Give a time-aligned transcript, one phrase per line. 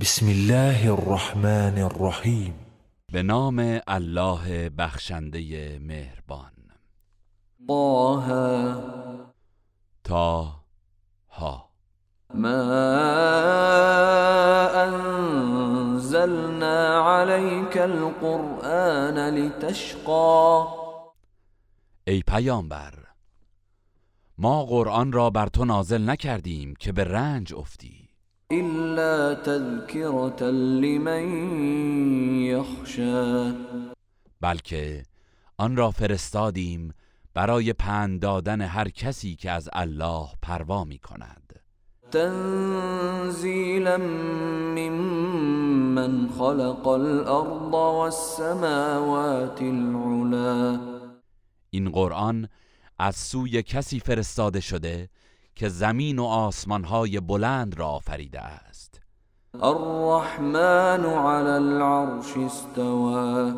[0.00, 2.54] بسم الله الرحمن الرحیم
[3.12, 6.52] به نام الله بخشنده مهربان.
[7.68, 8.82] طه
[10.04, 10.64] تا
[11.30, 11.70] ها.
[12.34, 12.62] ما
[14.86, 20.66] انزلنا عليك القرآن لتشقى.
[22.06, 22.94] ای پیامبر
[24.38, 28.07] ما قرآن را بر تو نازل نکردیم که به رنج افتی.
[28.52, 31.24] إلا تذكرة لمن
[32.44, 33.52] يخشى.
[34.40, 35.02] بلکه
[35.58, 36.94] آن را فرستادیم
[37.34, 41.60] برای پند دادن هر کسی که از الله پروا می کند
[42.10, 43.96] تنزيلا
[44.76, 50.80] ممن خلق الأرض والسماوات العلا.
[51.70, 52.48] این قرآن
[52.98, 55.08] از سوی کسی فرستاده شده
[55.58, 59.00] که زمین و آسمانهای بلند را آفریده است.
[59.54, 63.52] الرحمن على العرش استوى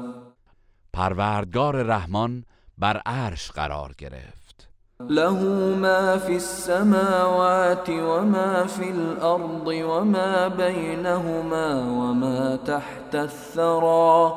[0.93, 2.45] پروردگار رحمان
[2.79, 4.69] بر عرش قرار گرفت.
[5.01, 5.45] له
[5.77, 14.33] ما في السماوات وما في الأرض وما بينهما وما تحت الثرى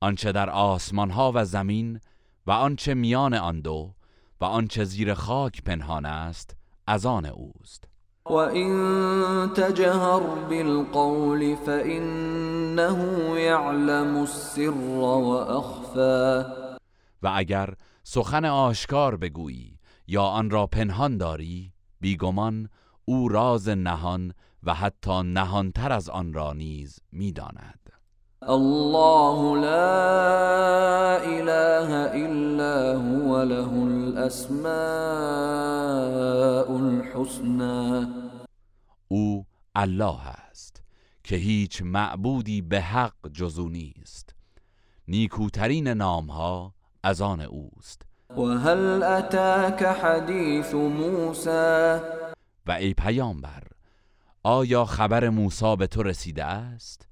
[0.00, 2.00] آنچه در آسمان ها و زمین
[2.46, 3.90] و آنچه میان آن دو
[4.40, 7.84] و آنچه زیر خاک پنهان است از آن اوست.
[8.26, 8.72] وإن
[9.54, 12.98] تجهر بالقول فإنه
[13.40, 16.44] يعلم السر وأخفى.
[17.22, 17.74] و اگر
[18.04, 22.68] سخن آشکار بگویی یا آن را پنهان داری بیگمان
[23.04, 27.81] او راز نهان و حتی نهانتر از آن را نیز می‌داند.
[28.48, 31.90] الله لا إله
[32.26, 34.66] إلا هو له الأسماء
[36.76, 38.06] الحسنى
[39.08, 40.82] او الله است
[41.24, 44.34] که هیچ معبودی به حق جزو نیست.
[45.08, 48.02] نیکوترین نامها از آن اوست.
[48.36, 52.00] وهل أتاك حديث موسى
[52.66, 53.62] و ای پیامبر
[54.42, 57.11] آیا خبر موسی به تو رسیده است؟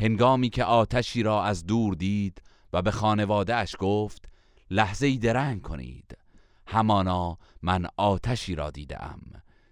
[0.00, 2.42] هنگامی که آتشی را از دور دید
[2.72, 4.28] و به خانواده اش گفت
[4.70, 6.18] لحظه درنگ کنید.
[6.66, 9.20] همانا من آتشی را دیدم.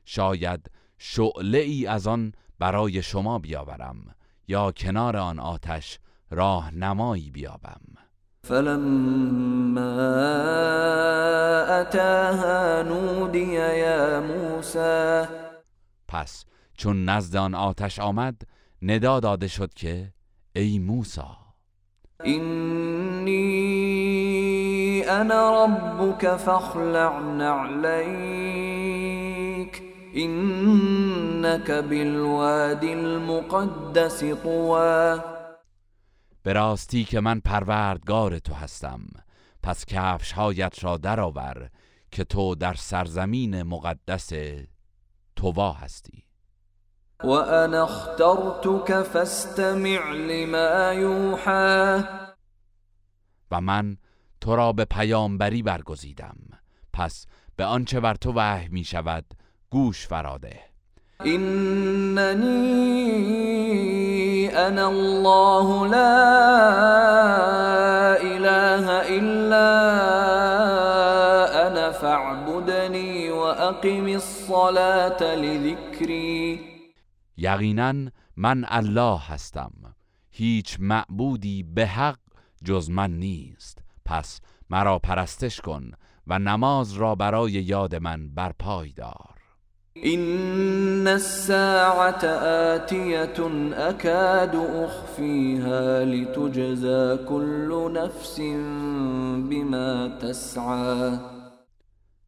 [0.04, 4.14] شاید شعله ای از آن برای شما بیاورم
[4.48, 5.98] یا کنار آن آتش
[6.30, 7.80] راه نمایی بیابم.
[8.44, 9.94] فلما
[11.80, 15.26] أتاها نودي يا موسى
[16.08, 18.42] پس چون نزد آن آتش آمد
[18.82, 20.12] ندا داده شد که
[20.56, 21.20] ای موسی.
[22.26, 23.34] إني
[25.10, 28.54] أنا ربك فاخلع نعليك
[30.16, 35.20] إنك بالوادي المقدس طوى.
[36.42, 39.00] به راستی که من پروردگار تو هستم
[39.62, 41.70] پس کفش هایت را درآور
[42.10, 44.32] که تو در سرزمین مقدس
[45.36, 46.23] توا هستی.
[47.24, 52.02] وأنا اخترتك فاستمع لما يوحى.
[53.50, 53.96] و من
[54.40, 56.36] تو را به پیامبری برگزیدم.
[56.92, 57.26] پس
[57.56, 59.24] به آنچه بر تو وحی می شود
[59.70, 60.60] گوش فراده.
[61.20, 62.64] إنني
[64.48, 66.26] أنا الله لا
[68.22, 68.86] إله
[69.18, 69.70] إلا
[71.66, 76.73] أنا فاعبدني وأقم الصلاة لذكري.
[77.36, 79.72] یقینا من الله هستم.
[80.30, 82.18] هیچ معبودی به حق
[82.64, 83.78] جز من نیست.
[84.04, 84.40] پس
[84.70, 85.90] مرا پرستش کن
[86.26, 89.34] و نماز را برای یاد من برپای دار.
[89.96, 92.24] إن الساعة
[92.74, 93.38] آتية
[93.90, 98.40] أكاد أخفيها لتجزى كل نفس
[99.50, 101.18] بما تسعى.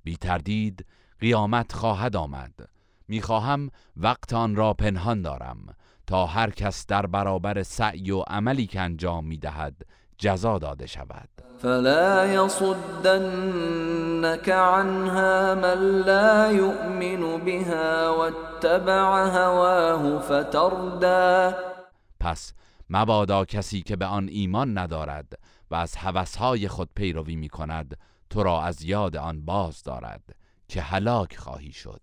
[0.04, 0.86] بی تردید
[1.20, 2.75] قیامت خواهد آمد.
[3.08, 5.76] می‌خواهم وقت آن را پنهان دارم
[6.06, 9.74] تا هر کس در برابر سعی و عملی که انجام می‌دهد
[10.18, 11.28] جزا داده شود.
[11.58, 12.88] فلا يصدنك
[14.48, 21.56] عنها من لا يؤمن بها واتبع هواه فتردى
[22.20, 22.52] پس
[22.90, 25.38] مبادا کسی که به آن ایمان ندارد
[25.70, 27.98] و از هوسهای خود پیروی می کند
[28.30, 30.22] تو را از یاد آن باز دارد
[30.68, 32.00] که هلاک خواهی شد.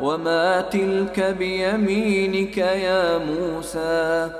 [0.00, 4.30] وما تلك بيمينك يا موسى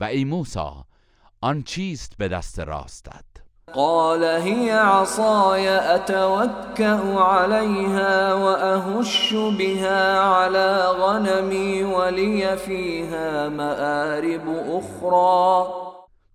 [0.00, 0.84] و ای موسی
[1.42, 3.24] آن چیست به دست راستت؟
[3.74, 15.66] قال هي عصاي اتوكا عليها واهش بها على غنمي ولي فيها مآرب اخرى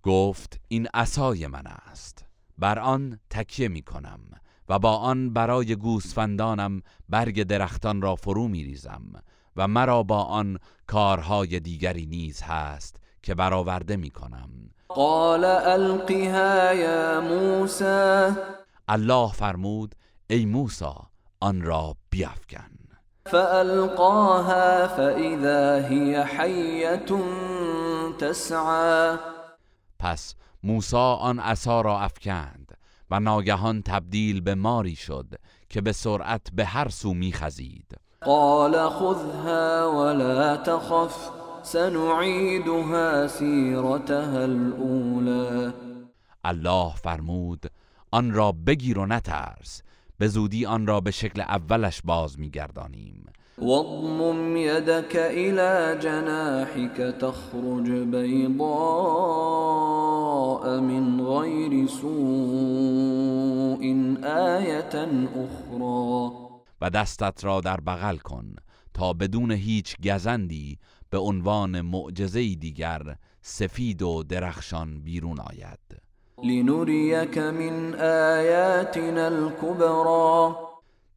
[0.02, 2.24] گفت این عصای من است.
[2.58, 4.29] بر آن تکیه می کنم
[4.70, 9.02] و با آن برای گوسفندانم برگ درختان را فرو می ریزم
[9.56, 14.50] و مرا با آن کارهای دیگری نیز هست که برآورده می کنم
[14.88, 18.32] قال القها یا موسى.
[18.88, 19.94] الله فرمود
[20.30, 20.94] ای موسی
[21.40, 22.70] آن را بیافکن
[23.26, 27.06] فألقاها فإذا هي حية
[28.18, 29.18] تسعى.
[29.98, 32.59] پس موسی آن عصا را افکند.
[33.10, 35.34] و ناگهان تبدیل به ماری شد
[35.68, 37.96] که به سرعت به هر سو میخزید.
[38.20, 41.30] قال خذها ولا تخف
[41.62, 45.72] سنعيدها سيرتها الأولى.
[46.44, 47.66] الله فرمود
[48.10, 49.82] آن را بگیر و نترس
[50.18, 53.26] به زودی آن را به شکل اولش باز میگردانیم.
[53.62, 58.60] واضمم يدك إلى جناحك تخرج بيضاء
[60.80, 62.10] من غير سوء
[64.24, 66.30] آية أخرى.
[66.82, 68.54] و دستت را در بغل کن
[68.94, 70.78] تا بدون هیچ گزندی
[71.10, 76.00] به عنوان معجزه دیگر سفید و درخشان بیرون آید.
[76.44, 80.69] لنريك من آياتنا الكبرى.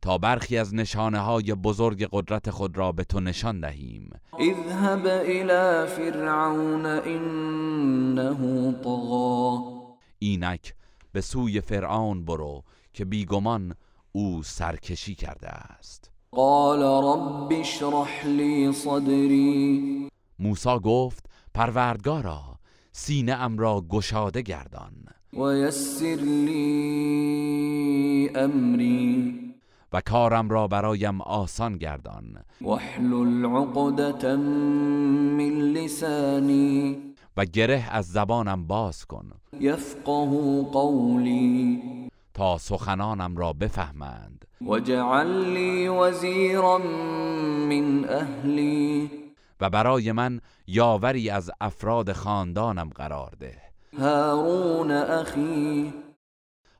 [0.04, 4.10] تا برخی از نشانه های بزرگ قدرت خود را به تو نشان دهیم.
[4.40, 9.58] اذهب إلى فرعون إنه طغى
[10.20, 10.74] اینک
[11.12, 12.64] به سوی فرعون برو
[12.94, 13.76] که بیگمان
[14.12, 16.12] او سرکشی کرده است.
[16.32, 20.10] قال رب اشرح لي صدري
[20.40, 22.42] موسی گفت پروردگارا
[22.92, 24.94] سینه ام را گشاده گردان.
[25.34, 26.16] ويسر
[26.46, 26.64] لي
[28.36, 29.53] أمري
[29.94, 32.44] و کارم را برایم آسان گردان.
[32.62, 36.98] واحلل عقدة من لساني
[37.38, 39.32] و گره از زبانم باز کن.
[39.60, 41.82] يفقه قولي
[42.34, 44.46] تا سخنانم را بفهمند.
[44.62, 46.78] واجعل لي وزيرا
[47.70, 49.10] من أهلي
[49.62, 53.62] و برای من یاوری از افراد خاندانم قرار ده.
[54.00, 55.94] هارون أخي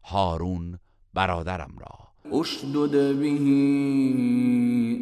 [0.04, 0.80] هارون
[1.14, 2.03] برادرم را.
[2.32, 3.34] اشدد به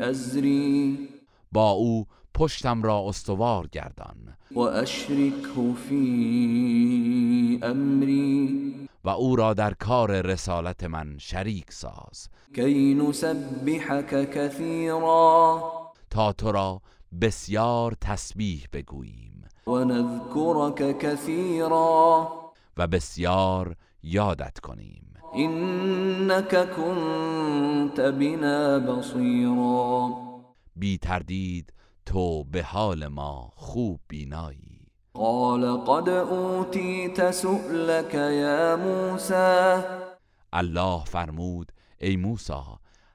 [0.10, 1.10] أزري
[1.52, 4.36] با او پشتم را استوار گردان.
[4.56, 12.30] وأشركه في أمري و او را در کار رسالت من شریک ساز.
[12.54, 15.62] كي نسبحك كثيرا
[16.10, 16.82] تا تو را
[17.22, 19.46] بسیار تسبیح بگوییم.
[19.68, 22.28] ونذكرك كثيرا
[22.78, 25.11] و بسیار یادت کنیم.
[25.36, 30.10] إنك كنت بنا بصيرا.
[30.76, 31.74] بی تردید
[32.06, 34.88] تو به حال ما خوب بینایی.
[35.14, 39.84] قال قد أوتيت سؤلك يا موسى.
[40.54, 41.72] الله فرمود
[42.02, 42.54] ای موسی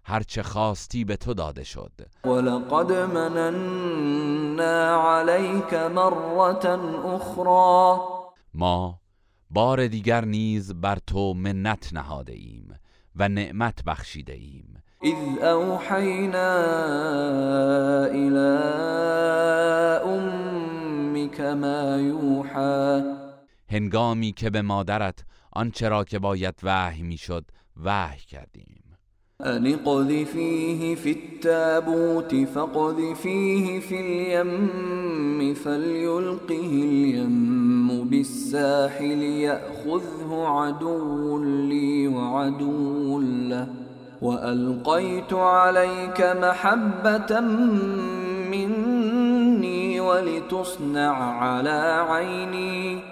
[0.05, 1.93] هرچه خواستی به تو داده شد.
[2.25, 6.81] ولقد مننا عليك مرة
[7.17, 8.01] أخرى.
[8.55, 8.95] ما
[9.51, 12.75] بار دیگر نیز بر تو منت نهاده ایم
[13.17, 14.83] و نعمت بخشیده ایم.
[15.05, 16.51] إذ أوحينا
[18.07, 18.49] إلى
[20.05, 23.03] أمك ما يوحى
[23.71, 27.45] هنگامی که به مادرت آنچه را که باید وحی می‌شد
[27.85, 28.86] وحی کردیم.
[29.41, 43.69] أن اقذفيه في التابوت فاقذفيه في اليم فليلقه اليم بالساحل يأخذه عدو لي وعدو له
[44.23, 47.41] وألقيت عليك محبة
[48.51, 53.03] مني ولتصنع على عيني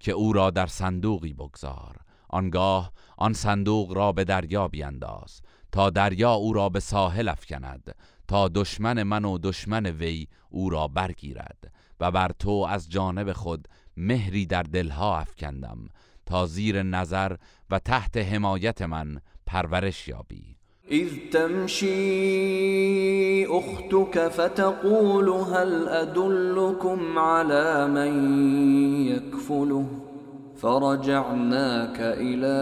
[0.00, 1.96] که أو را در صندوقی بگذار.
[2.28, 5.40] آنگاه آن صندوق را به دریا بینداز
[5.72, 7.94] تا دریا او را به ساحل افکند
[8.28, 13.68] تا دشمن من و دشمن وی او را برگیرد و بر تو از جانب خود
[13.96, 15.78] مهری در دلها افکندم
[16.26, 17.36] تا زیر نظر
[17.70, 20.56] و تحت حمایت من پرورش یابی.
[20.90, 21.86] إذ تمشي
[23.46, 28.12] أختك فتقول هل أدلكم على من
[29.06, 30.07] يكفله
[30.62, 32.58] فرجعناك إلى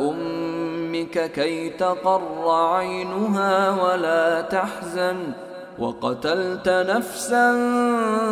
[0.00, 5.16] أمك كي تقر عينها ولا تحزن.
[5.78, 7.52] وقتلت نفسا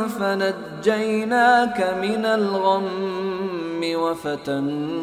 [0.06, 5.02] فنجيناك من الغم وفتناك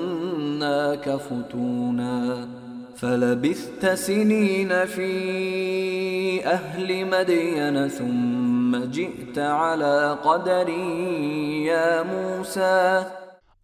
[1.09, 2.47] فتونا.
[2.95, 13.05] فلبثت سنين في أهل مدين ثم جئت على قدری یا موسى.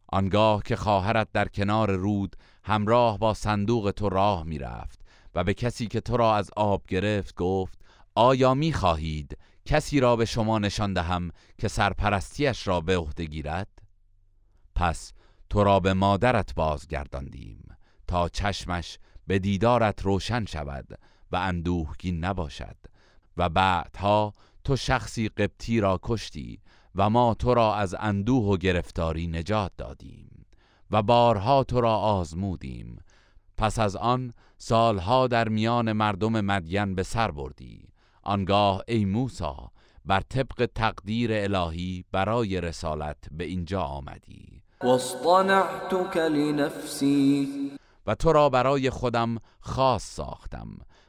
[0.07, 5.01] آنگاه که خواهرت در کنار رود همراه با صندوق تو راه می‌رفت
[5.35, 7.79] و به کسی که تو را از آب گرفت گفت
[8.15, 13.67] آیا می خواهید کسی را به شما نشان دهم که سرپرستیش را به عهده گیرد؟
[14.75, 15.13] پس
[15.49, 20.99] تو را به مادرت بازگرداندیم تا چشمش به دیدارت روشن شود
[21.31, 22.77] و اندوهگین نباشد
[23.37, 24.33] و بعدها
[24.63, 26.59] تو شخصی قبطی را کشتی
[26.95, 30.45] و ما تو را از اندوه و گرفتاری نجات دادیم
[30.91, 32.99] و بارها تو را آزمودیم.
[33.57, 37.87] پس از آن سالها در میان مردم مدین به سر بردی.
[38.23, 39.71] آنگاه ای موسا
[40.05, 44.61] بر طبق تقدیر الهی برای رسالت به اینجا آمدی.
[44.83, 47.71] واصطنعتك لنفسی.
[48.07, 50.67] و تو را برای خودم خاص ساختم.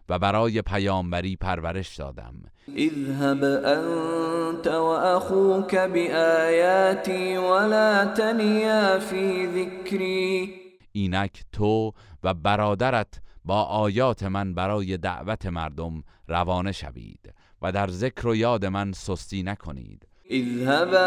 [0.08, 2.34] و برای پیامبری پرورش دادم.
[2.76, 10.54] اذهب انت واخوك بآیاتی ولا تنیا فی ذکری.
[10.92, 11.92] اینک تو
[12.22, 18.66] و برادرت با آیات من برای دعوت مردم روانه شوید و در ذکر و یاد
[18.66, 20.08] من سستی نکنید.
[20.30, 20.98] اذهبا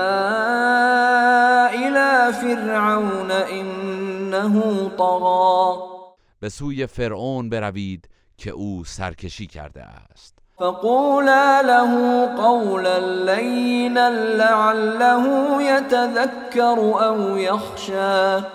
[1.67, 5.77] الى فرعون انه طغى
[6.39, 10.39] به سوی فرعون بروید که او سرکشی کرده است.
[10.57, 18.45] فقولا له قولا لینا لعله يتذكر او يخشى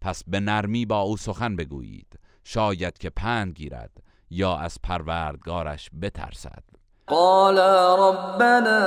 [0.00, 2.18] پس به نرمی با او سخن بگویید.
[2.44, 6.67] شاید که پند گیرد یا از پروردگارش بترسد.
[7.10, 7.58] قال
[7.98, 8.80] ربنا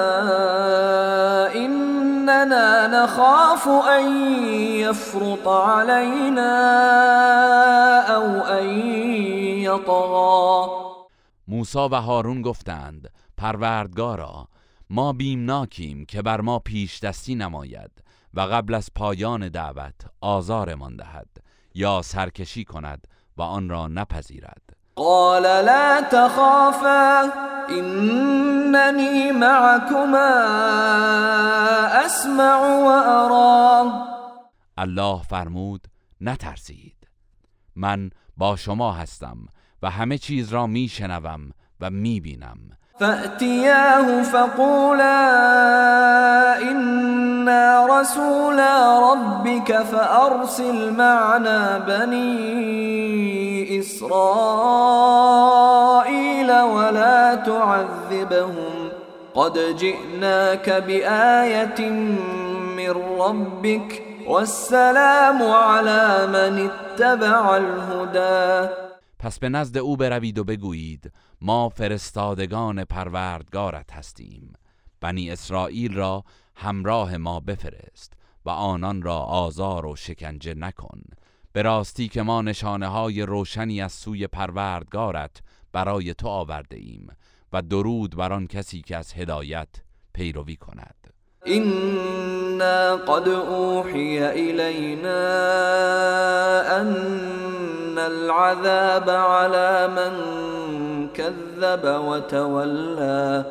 [1.56, 6.54] اننا نخاف ان يفرط علينا
[8.16, 8.70] او ان
[9.64, 10.70] يطغى.
[11.48, 14.48] موسی و هارون گفتند پروردگارا
[14.90, 17.92] ما بیمناکیم که بر ما پیش دستی نماید
[18.34, 21.28] و قبل از پایان دعوت آزارمان دهد
[21.76, 24.81] یا سرکشی کند و آن را نپذیرد.
[25.02, 27.32] قال لا تخافا
[27.70, 30.34] انني معكما
[32.06, 33.92] اسمع وارى
[34.80, 35.88] الله فرمود
[36.22, 36.96] نترسید.
[37.76, 39.38] من با شما هستم
[39.84, 42.58] و همه چیز را میشنوم و می‌بینم.
[43.00, 45.22] فأتياه فقولا
[46.62, 53.51] إنا رسولا ربك فأرسل معنا بني
[53.82, 54.12] إسرائيل
[56.52, 58.92] ولا تعذبهم.
[59.34, 61.90] قد جئناك بآية
[62.78, 68.70] من ربك والسلام على من اتبع الهدى.
[69.20, 71.12] پس به نزد او بروید و بگویید
[71.42, 74.54] ما فرستادگان پروردگارت هستیم.
[75.02, 76.24] بنی اسرائیل را
[76.56, 78.14] همراه ما بفرست
[78.46, 81.02] و آنان را آزار و شکنجه نکن.
[81.54, 85.42] به راستی که ما نشانه های روشنی از سوی پروردگارت
[85.74, 87.08] برای تو آورده ایم
[87.54, 89.70] و درود بر آن کسی که از هدایت
[90.14, 90.96] پیروی کند.
[91.48, 95.22] إنا قد أوحي إلينا
[96.82, 100.14] أن العذاب على من
[101.14, 103.46] كذب وتولى.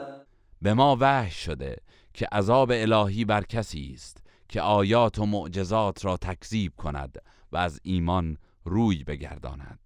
[0.62, 1.76] به ما وحی شده
[2.14, 4.16] که عذاب الهی بر کسی است
[4.48, 7.18] که آیات و معجزات را تکذیب کند
[7.52, 9.78] و از ایمان روی بگرداند.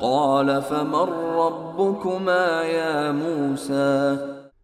[0.00, 1.08] قال فمن
[1.38, 4.18] ربكما يا موسى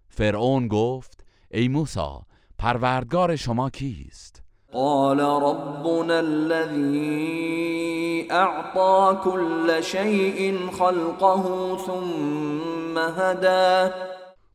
[0.09, 2.21] فرعون گفت ای موسی
[2.59, 7.47] پروردگار شما کیست؟ قال ربنا الذي
[8.31, 13.91] أعطى كل شيء خلقه ثم هدى.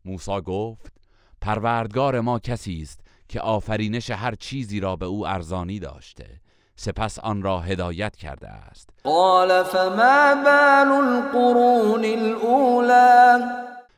[0.06, 0.94] موسی گفت
[1.42, 6.41] پروردگار ما کسی است که آفرینش هر چیزی را به او ارزانی داشته.
[6.82, 8.90] سپس آن را هدایت کرده است.
[9.04, 13.46] قال فما بال القرون الأولى؟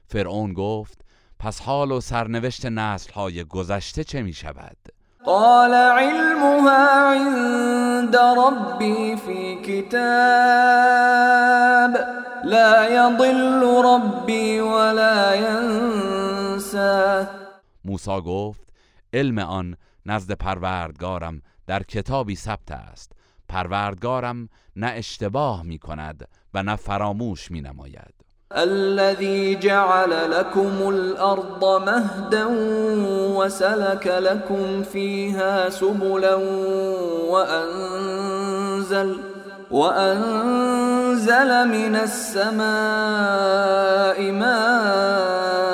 [0.08, 1.02] فرعون گفت
[1.40, 4.78] پس حال و سرنوشت نسل های گذشته چه می شود؟
[5.26, 9.94] قال علمها عند ربي في كتاب
[12.44, 17.28] لا يضل ربي ولا ينسى
[17.86, 18.74] موسی گفت
[19.14, 23.12] علم آن نزد پروردگارم در کتابی ثبت است.
[23.50, 28.14] پروردگارم نه اشتباه می کند و نه فراموش می نماید
[28.56, 32.48] الذي جعل لكم الأرض مهدا
[33.38, 36.36] وسلك لكم فيها سبلا
[37.30, 39.18] وأنزل
[39.72, 42.62] وأنزل من السماء
[44.32, 45.74] ماء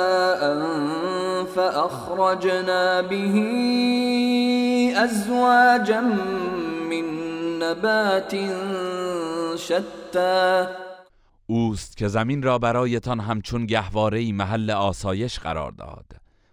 [1.54, 3.34] فأخرجنا به
[5.04, 6.00] أزواجا
[6.90, 7.04] من
[7.62, 8.34] نبات
[9.56, 10.66] شتى.
[11.46, 16.06] اوست که زمین را برایتان همچون گهواره محل آسایش قرار داد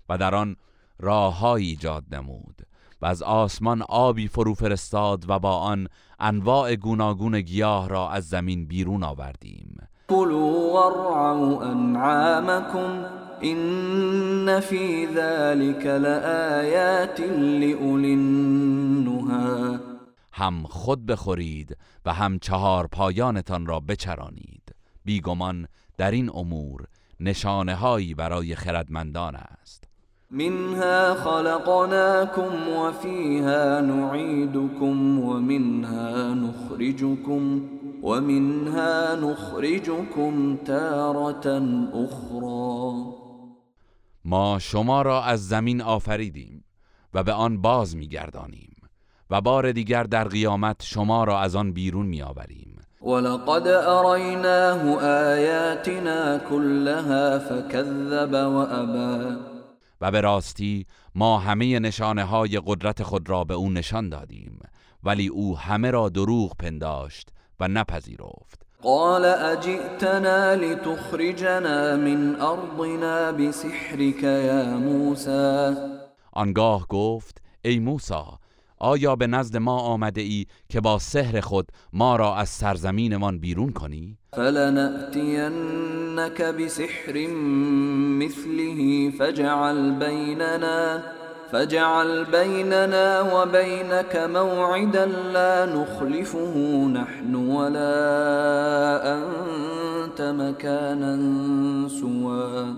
[0.09, 0.55] و در آن
[0.99, 2.61] راههایی ایجاد نمود
[3.01, 5.87] و از آسمان آبی فرو فرستاد و با آن
[6.19, 9.87] انواع گوناگون گیاه را از زمین بیرون آوردیم.
[10.07, 13.05] كلوا وارعوا أنعامكم
[13.43, 19.79] إن في ذلك لآيات لأولي النهى.
[20.33, 24.75] هم خود بخورید و هم چهار پایانتان را بچرانید.
[25.05, 25.67] بیگمان
[25.97, 26.87] در این امور
[27.19, 29.83] نشانه هایی برای خردمندان است.
[30.31, 37.61] منها خلقناكم وفيها نعيدكم ومنها نخرجكم
[38.03, 41.61] ومنها نخرجكم تارة
[41.93, 43.16] أخرى
[44.29, 46.63] ما شما را از زمین آفریدیم
[47.13, 48.75] و به آن باز میگردانیم
[49.29, 52.81] و بار دیگر در قیامت شما را از آن بیرون میآوریم.
[53.01, 59.37] ولقد أريناه آياتنا كلها فكذب وأبى.
[60.01, 64.59] و به راستی ما همه نشانه های قدرت خود را به او نشان دادیم
[65.03, 67.29] ولی او همه را دروغ پنداشت
[67.59, 68.66] و نپذیرفت.
[68.83, 75.75] قال أجئتنا لتخرجنا من أرضنا بسحرك يا موسى
[76.33, 78.13] آنگاه گفت ای موسی
[78.79, 83.71] آیا به نزد ما آمده ای که با سحر خود ما را از سرزمینمان بیرون
[83.71, 85.61] کنی؟ فلنأتينك
[86.41, 87.27] بسحر
[88.19, 91.03] مثله فاجعل بيننا
[91.51, 96.55] فاجعل بيننا وبينك موعدا لا نخلفه
[96.93, 97.93] نحن ولا
[99.13, 101.17] أنت مكانا
[101.89, 102.73] سوا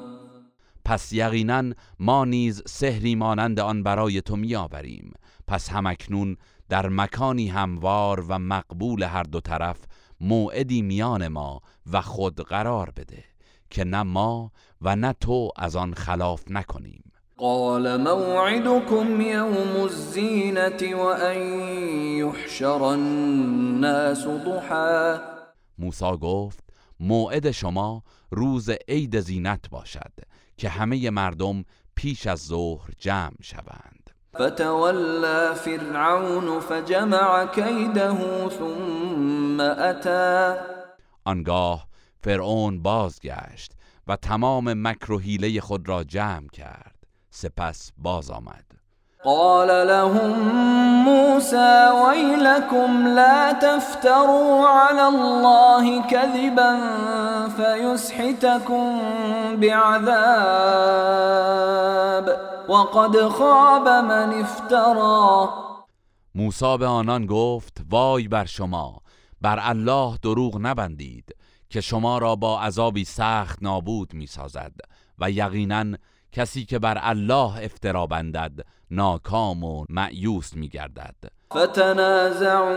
[0.85, 5.13] پس یقینا ما نیز سحری مانند آن برای تو میآوریم.
[5.47, 6.37] پس همکنون
[6.69, 9.77] در مکانی هموار و مقبول هر دو طرف
[10.21, 13.23] موعدی میان ما و خود قرار بده
[13.69, 14.51] که نه ما
[14.81, 17.08] و نه تو از آن خلاف نکنیم.
[17.39, 21.37] قال موعدكم يوم الزينة وأن
[22.17, 25.19] يحشر الناس ضحى.
[25.77, 26.63] موسی گفت
[26.99, 30.13] موعد شما روز عید زینت باشد
[30.57, 31.63] که همه مردم
[31.95, 34.09] پیش از ظهر جمع شوند.
[34.35, 40.59] فتولى فرعون فجمع كيده ثم أتى.
[41.25, 41.87] آنگاه
[42.21, 43.71] فرعون بازگشت
[44.07, 46.98] و تمام مکر و حیله خود را جمع کرد.
[47.31, 48.65] سپس باز آمد.
[49.25, 50.39] قال لهم
[51.03, 56.79] موسى ويلكم لا تفتروا على الله كذبا
[57.49, 58.99] فيسحتكم
[59.55, 60.09] بعذاب
[62.69, 65.49] وقد خاب من افترى.
[66.35, 69.01] موسی به آنان گفت وای بر شما
[69.41, 71.35] بر الله دروغ نبندید
[71.69, 74.73] که شما را با عذابی سخت نابود می سازد
[75.19, 75.85] و یقینا
[76.31, 78.51] کسی که بر الله افترا بندد
[78.91, 81.15] ناکام و معیوس می گردد.
[81.53, 82.67] فتنازعوا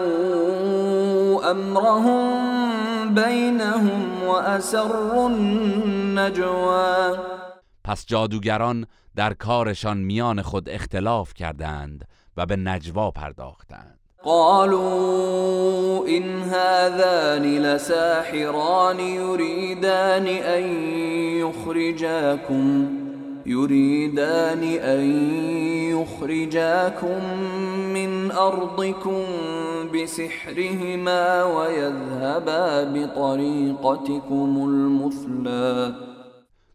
[1.50, 7.18] امرهم بينهم واسروا النجوى
[7.84, 8.86] پس جادوگران
[9.16, 13.98] در کارشان میان خود اختلاف کردند و به نجوا پرداختند.
[14.24, 20.62] قالوا إن هذان لساحران يريدان أن
[21.40, 23.01] يخرجاكم.
[23.46, 25.04] يريدان أن
[25.90, 27.20] يخرجاكم
[27.94, 29.22] من أرضكم
[29.94, 35.94] بسحرهما ويذهبا بطريقتكم المثلى.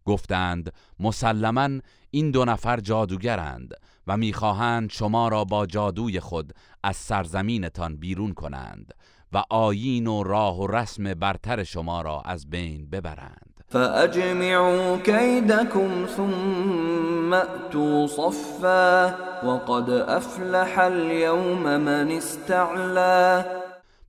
[0.06, 1.80] گفتند مسلما
[2.12, 3.74] این دو نفر جادوگرند
[4.08, 6.54] و می‌خواهند شما را با جادوی خود
[6.84, 8.94] از سرزمینتان بیرون کنند
[9.34, 13.57] و آیین و راه و رسم برتر شما را از بین ببرند.
[13.70, 19.06] فأجمعوا كيدكم ثم أتوا صفا
[19.46, 23.46] وقد أفلح اليوم من استعلا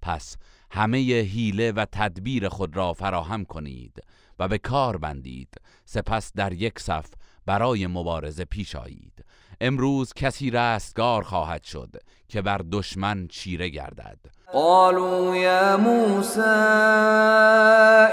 [0.02, 0.36] پس
[0.70, 4.02] همه حیله و تدبیر خود را فراهم کنید
[4.38, 5.54] و به کار بندید.
[5.84, 7.06] سپس در یک صف
[7.46, 9.24] برای مبارزه پیش آیید.
[9.60, 11.90] امروز کسی رستگار خواهد شد
[12.28, 14.18] که بر دشمن چیره گردد.
[14.52, 16.40] قالوا يا موسى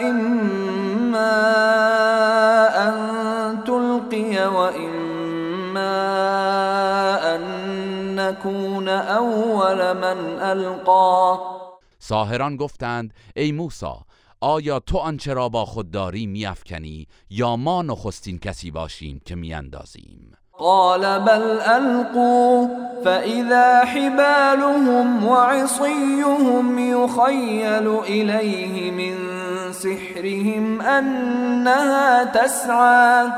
[0.02, 1.36] إما
[2.88, 5.96] أن تلقي وإما
[7.36, 7.42] أن
[8.16, 11.40] نكون أول من ألقى.
[12.00, 13.86] ساهران گفتند ای موسی
[14.42, 20.32] آیا تو آنچه را با خود داری میافکنی یا ما نخستین کسی باشیم که میاندازیم؟
[20.60, 22.68] قال بل ألقوا
[23.06, 29.16] فإذا حبالهم وعصيهم يخيل إليه من
[29.72, 33.32] سحرهم أنها تسعى.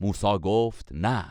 [0.00, 1.24] موسی گفت نه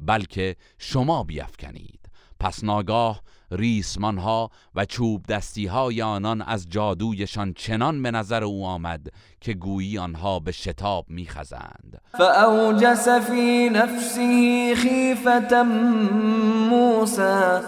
[0.00, 2.00] بلکه شما بیافکنید
[2.40, 8.66] پس ناگاه ریسمان ها و چوب دستی های آنان از جادویشان چنان به نظر او
[8.66, 9.06] آمد
[9.40, 12.00] که گویی آنها به شتاب میخزند.
[12.18, 15.62] فأوجس في نفسه خيفة
[16.70, 17.60] موسى.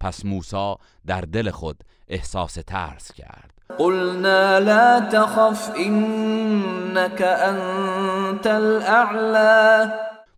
[0.00, 0.74] پس موسی
[1.06, 3.52] در دل خود احساس ترس کرد.
[3.78, 9.92] قلنا لا تخف إنك أنت الأعلى.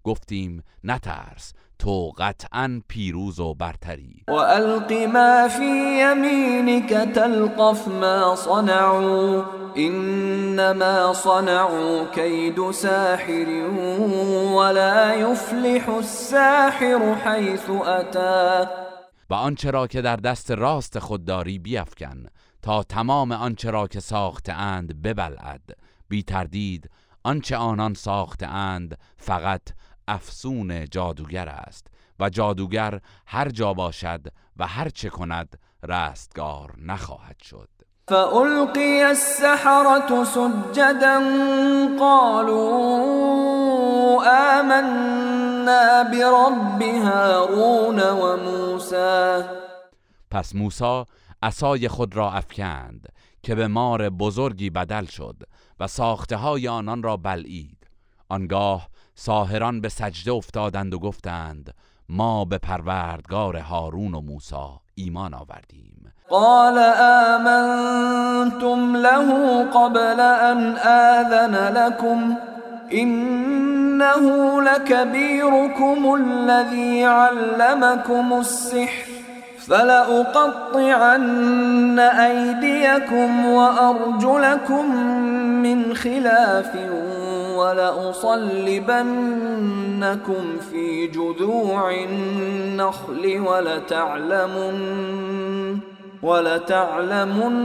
[0.05, 1.53] گفتیم نترس
[1.85, 4.25] تو قطعا پیروز و برتری.
[4.29, 9.45] وألق ما في يمينك تلقف ما صنعوا
[9.77, 13.49] إنما صنعوا كيد ساحر
[14.55, 18.67] ولا يفلح الساحر حيث أتى.
[19.31, 22.27] و آنچه را که در دست راست خود داری بیفکن
[22.63, 25.77] تا تمام آنچه را که ساخته اند ببلعد.
[26.09, 26.91] بی تردید
[27.25, 29.63] آنچه آنان ساخته اند فقط
[30.09, 31.87] افسون جادوگر است
[32.21, 37.69] و جادوگر هر جا باشد و هر چه کند رستگار نخواهد شد.
[38.09, 41.21] فألقي السحرة سجدا
[41.99, 43.45] قالوا
[44.61, 49.45] آمنا برب هارون وموسى
[50.31, 51.05] پس موسی
[51.43, 53.09] عصای خود را افکند
[53.43, 55.37] که به مار بزرگی بدل شد
[55.81, 57.87] و ساخته های آنان را بلعید.
[58.29, 61.75] آنگاه ساهران به سجده افتادند و گفتند
[62.09, 66.13] ما به پروردگار هارون و موسی ایمان آوردیم.
[66.29, 66.79] قال
[67.29, 69.29] آمنتم له
[69.65, 72.37] قبل أن آذن لكم
[72.93, 79.24] إنه لكبيركم الذي علمكم السحر.
[79.69, 81.19] فلأقطعن
[81.99, 84.97] أيديكم وأرجلكم
[85.63, 86.77] من خلاف
[87.57, 88.19] ولأصلبنكم
[90.71, 94.79] في جذوع النخل ولتعلمن
[96.23, 97.61] ولتعلمن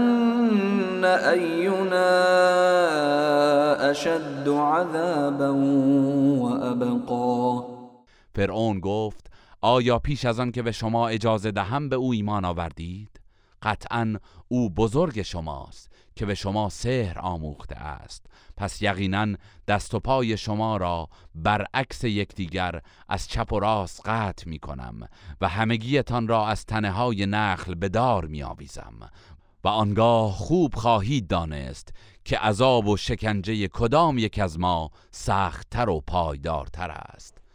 [1.06, 2.10] أينا
[3.92, 5.50] أشد عذابا
[6.40, 7.64] وأبقى.
[8.36, 9.29] فرعون گفت
[9.62, 13.19] آیا پیش از آن که به شما اجازه دهم به او ایمان آوردید؟
[13.62, 14.15] قطعا
[14.48, 18.26] او بزرگ شماست که به شما سحر آموخته است.
[18.58, 19.36] پس یقینا
[19.67, 25.08] دست و پای شما را برعکس یکدیگر از چپ و راست قطع می کنم
[25.41, 29.10] و همگیتان را از تنه های نخل به دار می آویزم.
[29.63, 31.93] و آنگاه خوب خواهید دانست
[32.26, 37.38] که عذاب و شکنجه کدام یک از ما سختتر و پایدارتر است.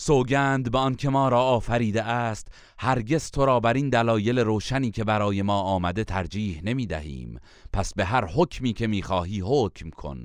[0.00, 5.04] سوگند به آنکه ما را آفریده است هرگز تو را بر این دلایل روشنی که
[5.04, 7.40] برای ما آمده ترجیح نمی دهیم.
[7.72, 10.24] پس به هر حکمی که می خواهی حکم کن.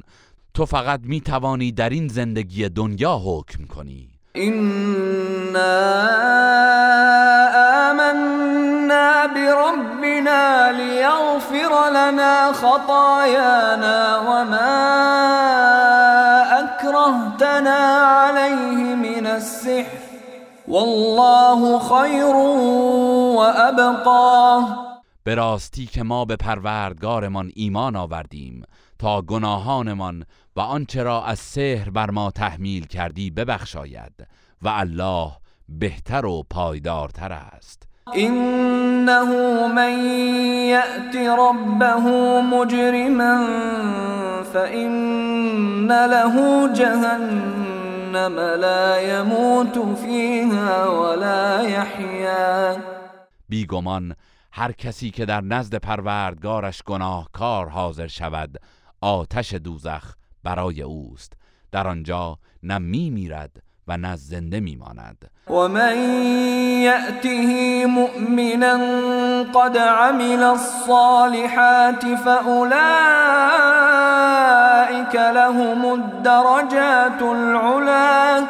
[0.53, 4.09] تو فقط می توانی در این زندگی دنیا حکم کنی.
[4.35, 5.85] إنا
[7.91, 14.95] آمنا بربنا ليغفر لنا خطايانا وما
[16.59, 18.95] أكرهتنا عليه
[19.36, 20.00] السحر.
[20.67, 22.36] والله خير
[23.36, 24.62] وأبقى.
[25.24, 28.63] به راستی که ما به پروردگارمان ایمان آوردیم
[29.00, 34.13] تا گناهانمان و آنچه را از سحر بر ما تحمیل کردی ببخشاید
[34.62, 35.32] و الله
[35.69, 37.84] بهتر و پایدارتر است.
[38.15, 39.24] إنه
[39.67, 40.06] من
[40.69, 42.06] يأت ربه
[42.41, 43.48] مجرما
[44.54, 47.74] فإن له جهنم.
[48.17, 52.78] لا يموت فيها ولا يحيا.
[53.49, 54.15] بیگمان
[54.51, 58.62] هر کسی که در نزد پروردگارش گناهکار حاضر شود
[59.01, 61.34] آتش دوزخ برای اوست.
[61.71, 65.32] در آنجا نه می میرد و نه زنده میماند.
[65.50, 65.98] ومن
[66.84, 68.78] يأته مؤمنا
[69.43, 72.76] قد عمل الصالحات فأولئك
[75.15, 78.48] لهم الدرجات العلا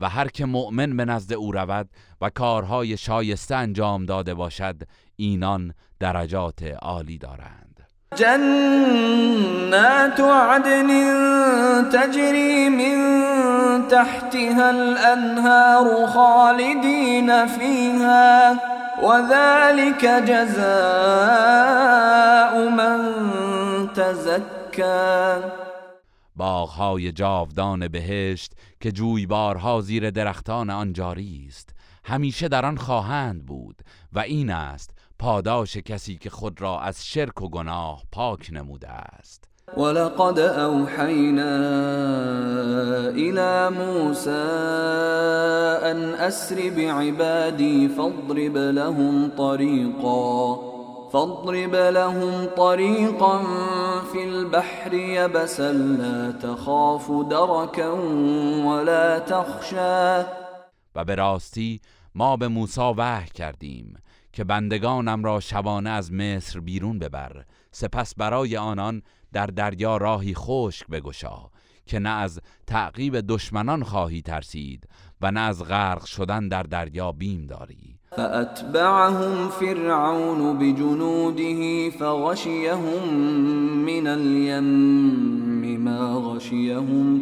[0.00, 1.88] و هر که مؤمن به نزد او رود
[2.20, 4.76] و کارهای شایسته انجام داده باشد
[5.16, 7.69] اینان درجات عالی دارند.
[8.16, 10.90] جنات عدن
[11.90, 12.98] تجري من
[13.88, 18.52] تحتها الأنهار خالدين فيها
[19.02, 20.58] وذلك جزاء
[22.68, 23.08] من
[23.94, 25.40] تزكى.
[26.36, 31.70] باغهای جاودان بهشت که جویبارها زیر درختان آن جاری است
[32.04, 34.90] همیشه در آن خواهند بود و این است
[35.20, 39.44] پاداش کسی که خود را از شرک و گناه پاک نموده است.
[39.76, 41.56] ولقد أوحينا
[43.10, 44.30] إلى موسى
[45.90, 50.56] أن أسر بعبادي فاضرب لهم طريقا
[51.12, 53.42] فاضرب لهم طريقا
[54.12, 57.90] في البحر يبسا لا تخاف دركا
[58.64, 60.24] ولا تخشى
[60.94, 61.80] و به راستی
[62.14, 63.96] ما به موسی وحی کردیم
[64.32, 70.86] که بندگانم را شبانه از مصر بیرون ببر سپس برای آنان در دریا راهی خشک
[70.86, 71.50] بگشا
[71.86, 74.88] که نه از تعقیب دشمنان خواهی ترسید
[75.20, 77.98] و نه از غرق شدن در دریا بیم داری.
[78.16, 83.14] فأتبعهم فرعون بجنوده فغشيهم
[83.84, 87.20] من اليم ما غشيهم.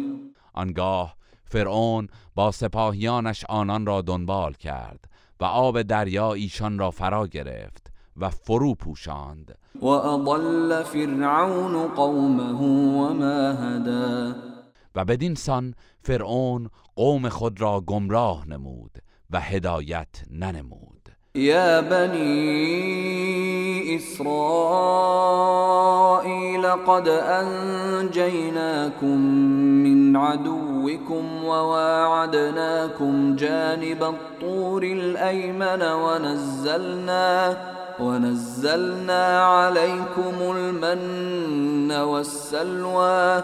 [0.53, 5.08] آنگاه فرعون با سپاهیانش آنان را دنبال کرد.
[5.39, 9.57] و آب دریا ایشان را فرا گرفت و فرو پوشاند.
[9.81, 14.39] وأضل فرعون قومه وما هدى
[14.95, 18.97] و بدین سان فرعون قوم خود را گمراه نمود
[19.29, 20.98] و هدایت ننمود.
[21.35, 24.29] يا بني إسرائيل
[26.65, 27.07] قد
[27.39, 29.17] أنجيناكم
[29.83, 37.57] من عدوكم وواعدناكم جانب الطور الأيمن ونزلنا
[37.99, 43.43] ونزلنا عليكم المن والسلوى.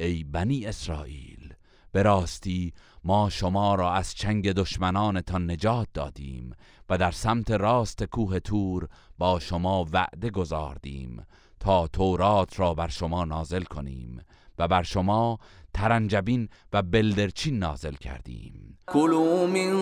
[0.00, 1.54] ای بنی اسرائیل
[1.94, 2.72] به راستی
[3.04, 6.54] ما شما را از چنگ دشمنانتان نجات دادیم
[6.88, 8.88] و در سمت راست کوه تور
[9.18, 11.26] با شما وعده گذاردیم
[11.60, 14.20] تا تورات را بر شما نازل کنیم.
[14.58, 15.38] و بر شما
[15.74, 18.78] ترنجبین و بلدرچین نازل کردیم.
[18.86, 19.72] كلوا من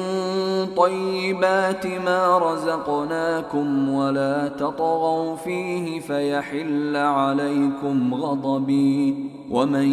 [0.74, 9.88] طيبات ما رزقناكم ولا تطغوا فيه فيحل عليكم غضبي ومن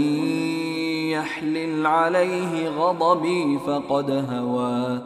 [1.10, 5.02] يحلل عليه غضبي فقد هوى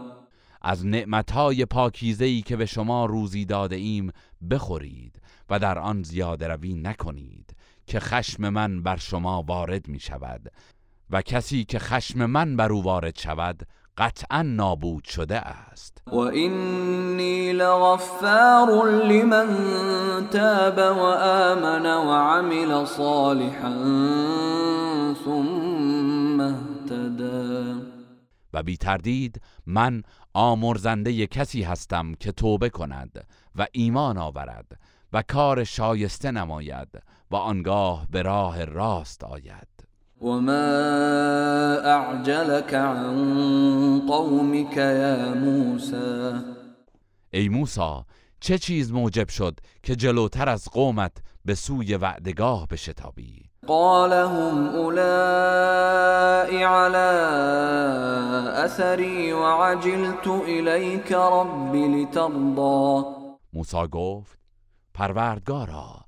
[0.62, 4.12] از نعمتهای پاکیزه‌ای که به شما روزی داده ایم
[4.52, 7.53] بخورید و در آن زیاده روی نکنید.
[7.88, 10.52] که خشم من بر شما وارد می شود
[11.10, 13.68] و کسی که خشم من بر او وارد شود
[13.98, 16.02] قطعا نابود شده است.
[16.08, 19.50] وإني لغفار لمن
[20.30, 23.74] تاب وآمن وعمل صالحا
[25.26, 27.94] ثم اهتدى.
[28.54, 34.80] و بی تردید من آمرزنده کسی هستم که توبه کند و ایمان آورد
[35.14, 36.90] و کار شایسته نماید
[37.34, 39.68] و آنگاه به راه راست آید.
[40.22, 46.34] وما أعجلك عن قومك يا موسى؟
[47.34, 48.06] ای موسا
[48.40, 51.12] چه چیز موجب شد که جلوتر از قومت
[51.46, 57.12] به سوی وعدگاه بشتابی؟ قال هم أولئك على
[58.66, 63.06] أثري وعجلت إليك رب لترضى.
[63.54, 64.38] موسی گفت
[64.94, 66.04] پروردگارا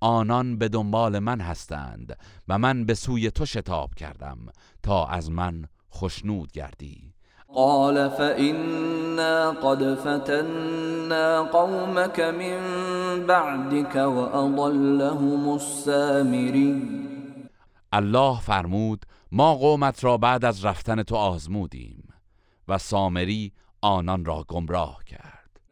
[0.00, 4.38] آنان به دنبال من هستند و من به سوی تو شتاب کردم
[4.82, 7.14] تا از من خشنود گردی.
[7.54, 12.60] قال فإنا قد فتنا قومك من
[13.26, 16.82] بعدك وأضلهم السامري.
[17.92, 22.08] الله فرمود ما قومت را بعد از رفتن تو آزمودیم
[22.68, 25.27] و سامری آنان را گمراه کرد.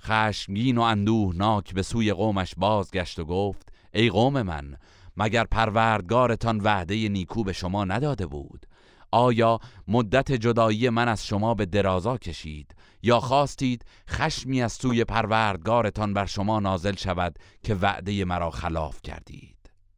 [0.00, 4.76] خشمگین و اندوهناک به سوی قومش بازگشت و گفت ای قوم من
[5.16, 8.66] مگر پروردگارتان وعده نیکو به شما نداده بود؟
[9.10, 16.14] آیا مدت جدایی من از شما به درازا کشید؟ یا خواستید خشمی از سوی پروردگارتان
[16.14, 19.57] بر شما نازل شود که وعده مرا خلاف کردید؟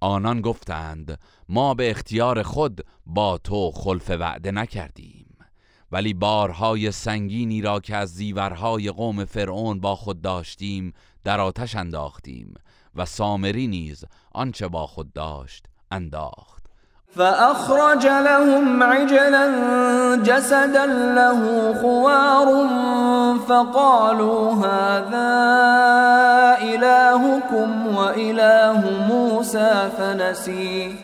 [0.00, 5.36] آنان گفتند ما به اختیار خود با تو خلف وعده نکردیم.
[5.92, 10.92] ولی بارهای سنگینی را که از زیورهای قوم فرعون با خود داشتیم
[11.24, 12.54] در آتش انداختیم
[12.94, 16.57] و سامری نیز آنچه با خود داشت انداخت.
[17.18, 19.46] فأخرج لهم عجلا
[20.24, 22.48] جسدا له خوار
[23.48, 25.32] فقالوا هذا
[26.62, 30.94] إلهكم وإله موسى فنسي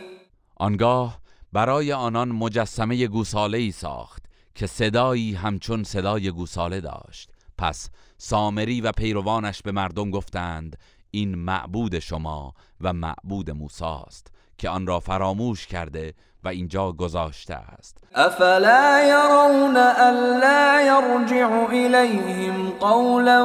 [0.57, 1.19] آنگاه
[1.53, 4.23] برای آنان مجسمه گوساله ای ساخت
[4.55, 7.31] که صدایی همچون صدای گوساله داشت.
[7.59, 10.77] پس سامری و پیروانش به مردم گفتند
[11.11, 16.15] این معبود شما و معبود موسی است که آن را فراموش کرده
[16.45, 18.05] و اینجا گذاشته است.
[18.15, 23.45] افلا يرون الا يرجع اليهم قولا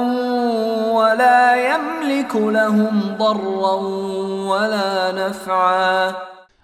[0.95, 3.79] ولا يملك لهم ضرا
[4.49, 6.13] ولا نفعا.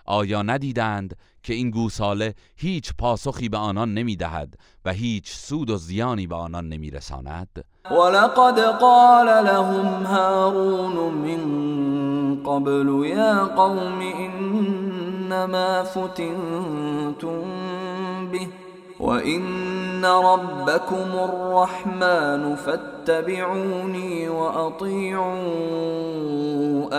[0.05, 6.27] آیا ندیدند که این گوساله هیچ پاسخی به آنان نمی‌دهد و هیچ سود و زیانی
[6.27, 11.41] به آنان نمیرساند؟ ولقد قال لهم هارون من
[12.45, 17.41] قبل يا قوم إنما فتنتم
[18.31, 18.47] به
[18.99, 25.35] وإن ربكم الرحمن فاتبعوني وأطيعوا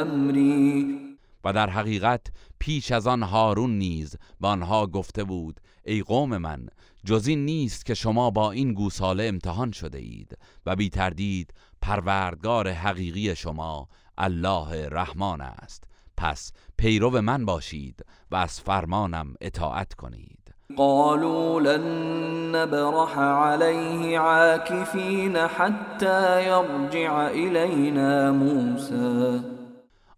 [0.02, 1.05] أمري.
[1.46, 2.26] و در حقیقت
[2.58, 6.66] پیش از آن هارون نیز به آنها گفته بود ای قوم من
[7.04, 12.68] جز این نیست که شما با این گوساله امتحان شده اید و بی تردید پروردگار
[12.68, 15.84] حقیقی شما الله رحمان است.
[16.16, 20.54] پس پیرو من باشید و از فرمانم اطاعت کنید.
[20.76, 29.56] قالوا لن نبرح عليه عاكفين حتى يرجع إلينا موسى.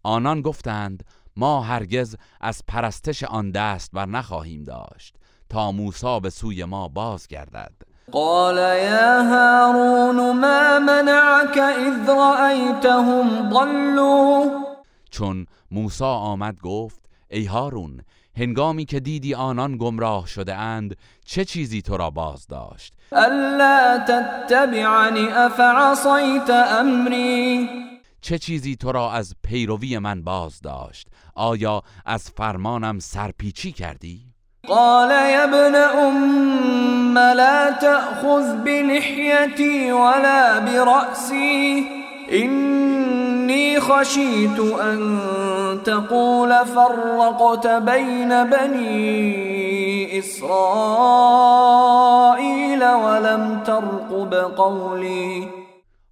[0.03, 1.05] آنان گفتند
[1.39, 5.17] ما هرگز از پرستش آن دست بر نخواهیم داشت
[5.49, 7.73] تا موسی به سوی ما بازگردد.
[8.13, 14.51] قال يا هارون ما منعك إذ رأيتهم ضلوا؟
[15.11, 18.01] چون موسی آمد گفت ای هارون
[18.37, 25.29] هنگامی که دیدی آنان گمراه شده اند چه چیزی تو را باز داشت؟ ألا تتبعني
[25.33, 27.88] أفعصيت أمري
[28.21, 34.21] چه چیزی تو را از پیروی من باز داشت؟ آیا از فرمانم سرپیچی کردی؟
[34.69, 41.87] قال يا ابن أم لا تأخذ بلحيتي ولا برأسي.
[42.33, 44.99] إني خشيت أن
[45.85, 50.49] تقول فرقت بين بني إسرائيل
[52.85, 55.49] ولم ترقب قولي.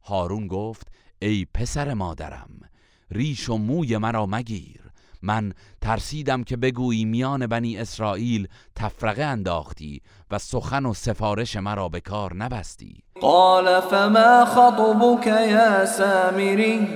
[0.09, 0.87] هارون گفت
[1.27, 2.51] ای پسر مادرم
[3.11, 4.81] ریش و موی مرا مگیر.
[5.23, 12.01] من ترسیدم که بگویی میان بنی اسرائیل تفرقه انداختی و سخن و سفارش مرا به
[12.01, 13.03] کار نبستی.
[13.21, 16.89] قال فما خطبك يا سامري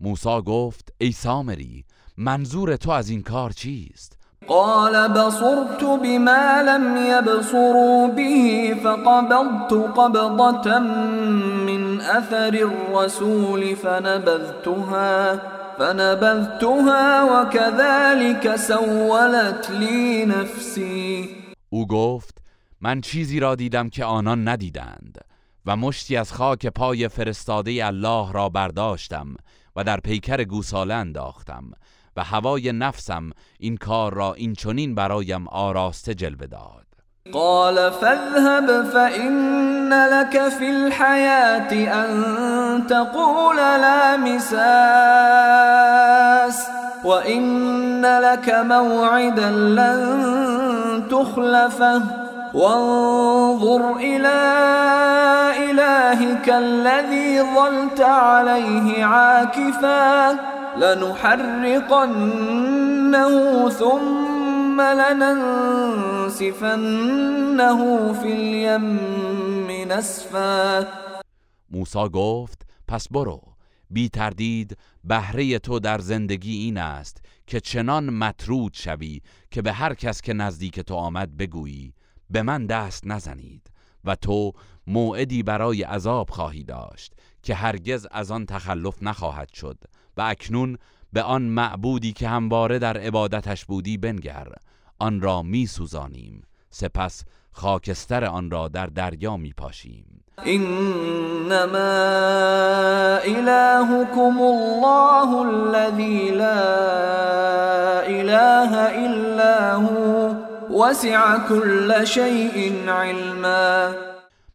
[0.00, 1.84] موسی گفت ای سامری
[2.16, 4.18] منظور تو از این کار چیست؟
[4.48, 15.40] قال بصرت بما لم يبصروا به فقبضت قبضة من أثر الرسول فنبذتها
[15.78, 21.28] فنبذتها وكذلك سولت لي نفسي.
[21.70, 22.38] او گفت
[22.80, 25.18] من چیزی را دیدم که آنان ندیدند
[25.66, 29.36] و مشتی از خاک پای فرستاده الله را برداشتم
[29.76, 31.64] و در پیکر گوساله انداختم.
[32.16, 36.84] و هوای نفسم این کار را این چنین برایم آراسته جلوه داد.
[37.32, 44.54] قال فاذهب فإن لك في الحياة أن تقول لا مساس
[47.04, 52.02] وإن لك موعدا لن تخلفه
[52.54, 54.40] وانظر إلى
[55.70, 60.30] إلهك الذي ظلت عليه عاكفا
[60.76, 62.50] لنحرقنه
[63.70, 65.32] ثم لننسفنه
[68.12, 70.86] في اليم نسفا.
[71.70, 73.40] موسی گفت پس برو
[73.90, 79.20] بی تردید بهره تو در زندگی این است که چنان مطرود شوی
[79.50, 81.94] که به هر کس که نزدیک تو آمد بگویی
[82.30, 83.70] به من دست نزنید
[84.04, 84.52] و تو
[84.86, 87.12] موعدی برای عذاب خواهی داشت
[87.42, 89.78] که هرگز از آن تخلف نخواهد شد.
[90.16, 90.78] و اکنون
[91.12, 94.48] به آن معبودی که همواره در عبادتش بودی بنگر
[94.98, 101.68] آن را می سوزانیم سپس خاکستر آن را در دریا می پاشیم انما
[103.24, 108.72] الهكم الله الذي لا اله
[109.04, 110.34] الا هو
[110.70, 113.94] وسع كل شيء علما.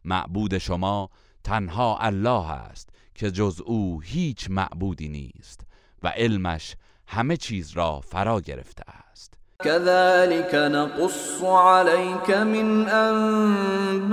[0.04, 1.10] معبود شما
[1.44, 2.89] تنها الله است.
[3.20, 5.60] که جز او هیچ معبودی نیست
[6.02, 9.34] و علمش همه چیز را فرا گرفته است.
[9.64, 14.10] كذلك نقص عليك من انباء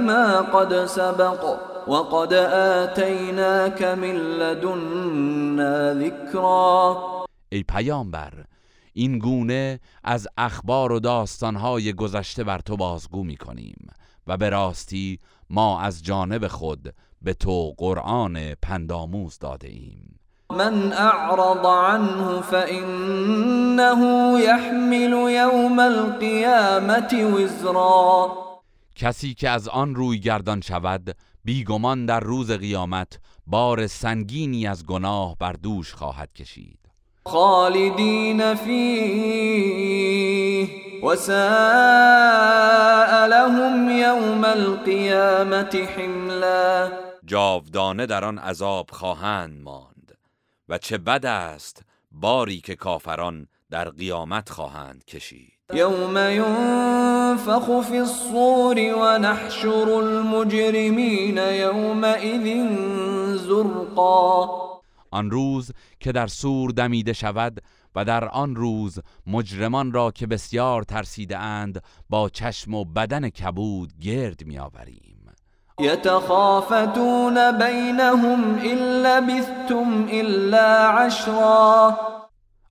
[0.00, 1.58] ما قد سبق
[1.88, 7.02] وقد آتيناك من لدنا ذكرا.
[7.48, 8.32] ای پیامبر
[8.92, 13.88] این گونه از اخبار و داستانهای گذشته بر تو بازگو می کنیم
[14.26, 15.18] و به راستی
[15.50, 20.18] ما از جانب خود به تو قرآن پنداموز داده ایم.
[20.50, 24.00] من اعرض عنه فإنه
[24.40, 28.32] يحمل يوم القيامة وزرا.
[28.96, 35.36] کسی که از آن روی گردان شود بیگمان در روز قیامت بار سنگینی از گناه
[35.38, 36.77] بر دوش خواهد کشید.
[37.28, 39.98] خالدين فيه
[41.02, 41.38] وساء
[43.26, 46.92] لهم يوم القيامة حملا.
[47.24, 50.18] جاودانه در آن عذاب خواهند ماند
[50.68, 55.52] و چه بد است باری که کافران در قیامت خواهند کشید.
[55.74, 62.66] يوم ينفخ في الصور ونحشر المجرمين يومئذ
[63.36, 64.67] زرقا.
[65.10, 67.62] آن روز که در سور دمیده شود
[67.94, 73.92] و در آن روز مجرمان را که بسیار ترسیده اند با چشم و بدن کبود
[74.00, 75.32] گرد میآوریم.
[75.80, 81.96] يتخافتون بينهم إن لبثتم إلا عشرا.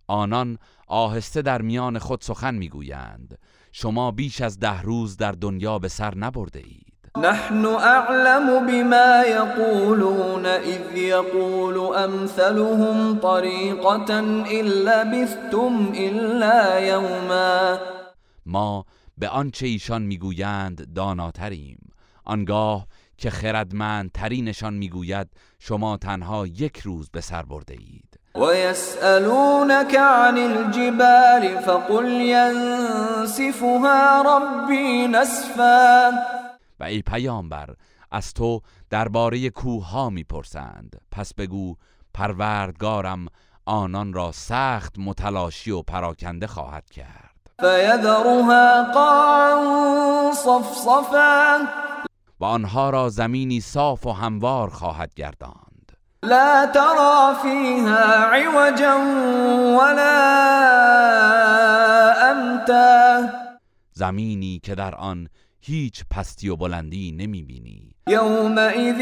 [0.07, 0.57] آنان
[0.87, 3.37] آهسته در میان خود سخن می‌گویند.
[3.71, 6.86] شما بیش از ده روز در دنیا به سر نبرده اید
[7.21, 17.79] نحن أعلم بما يقولون إذ يقول أمثلهم طريقة إن لبثتم إلا يوما.
[18.45, 18.85] ما
[19.17, 21.91] به آنچه ایشان می‌گویند داناتریم.
[22.25, 22.87] آنگاه
[23.17, 25.27] که خردمند ترینشان می‌گوید
[25.59, 28.19] شما تنها یک روز به سر برده اید.
[28.35, 36.11] ويسألونك عن الجبال فقل ينسفها ربي نسفا.
[36.79, 37.75] و ای پیامبر
[38.11, 41.01] از تو درباره کوه ها می‌پرسند.
[41.11, 41.75] پس بگو
[42.13, 43.25] پروردگارم
[43.65, 47.51] آنان را سخت متلاشی و پراکنده خواهد کرد.
[47.59, 51.67] فيذرها قاعا صفصفا.
[52.39, 55.97] و آنها را زمینی صاف و هموار خواهد گرداند.
[56.23, 58.97] لا ترى فيها عوجا
[59.77, 60.17] ولا
[62.29, 63.29] امتا.
[63.93, 65.29] زمینی که در آن
[65.67, 67.95] هیچ پستی و بلندی نمی‌بینی.
[68.07, 68.99] يومئذ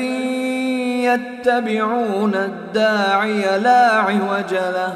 [1.06, 4.94] يتبعون الداعي لا عوج له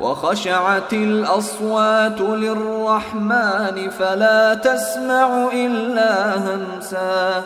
[0.00, 7.44] وخشعت الأصوات للرحمن فلا تسمع إلا همسا.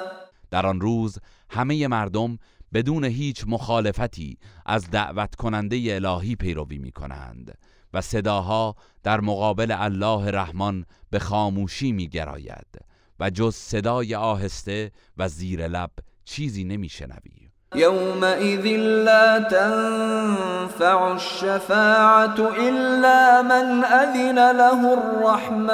[0.51, 1.19] در آن روز
[1.51, 2.39] همه مردم
[2.75, 7.59] بدون هیچ مخالفتی از دعوت کننده الهی پیروی می کنند
[7.95, 12.86] و صداها در مقابل الله رحمان به خاموشی می گراید
[13.21, 15.91] و جز صدای آهسته و زیر لب
[16.25, 18.67] چیزی نمی شنوی يومئذ
[19.05, 22.39] لا تنفع الشفاعة
[22.69, 25.67] إلا من أذن له الرحمن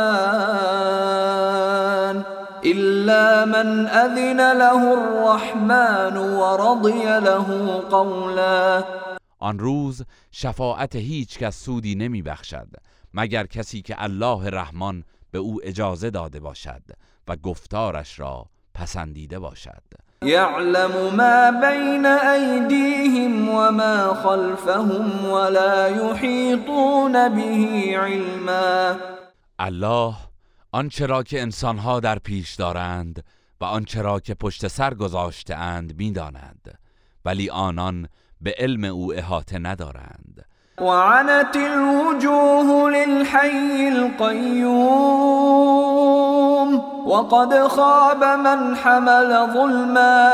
[2.65, 8.85] إلا من أذن له الرحمن ورضي له قولا.
[9.39, 12.69] آن روز شفاعت هیچ کس سودی نمی بخشد
[13.15, 16.83] مگر کسی که الله رحمان به او اجازه داده باشد.
[17.29, 19.83] و گفتارش را پسندیده باشد.
[20.23, 28.97] يعلم ما بين أيديهم وما خلفهم ولا يحيطون به علما.
[29.59, 30.15] الله
[30.73, 33.25] آنچه را که انسانها در پیش دارند
[33.61, 36.79] و آنچه را که پشت سر گذاشته اند می‌دانند
[37.25, 38.09] ولی آنان
[38.41, 40.47] به علم او احاطه ندارند.
[40.81, 45.53] وعنت الوجوه للحي القيوم
[47.07, 50.33] وقد خاب من حمل ظلما.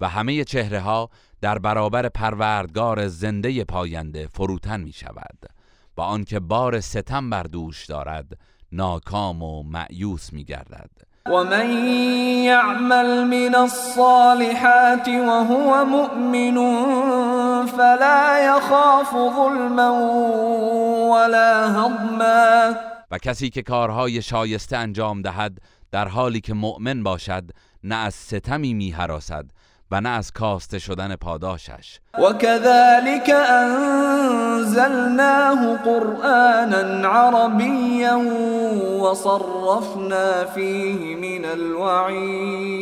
[0.00, 5.38] و همه چهره ها در برابر پروردگار زنده پاینده فروتن می شود
[5.96, 8.38] و آنکه بار ستم بر دوش دارد
[8.72, 10.90] ناکام و معیوس می گردد
[11.30, 11.88] ومن
[12.44, 16.56] يعمل من الصالحات وهو مؤمن
[17.66, 19.90] فلا يخاف ظلما
[21.10, 22.74] ولا هضما.
[23.10, 25.58] و کسی که کارهای شایسته انجام دهد
[25.92, 27.44] در حالی که مؤمن باشد
[27.84, 29.44] نه از ستمی می حراسد
[29.90, 32.00] و نه از کاسته شدن پاداشش.
[32.18, 34.96] وكذلك أنزلناه
[35.76, 38.14] قرآنا عربيا
[39.00, 42.76] وصرفنا فيه من الوعيد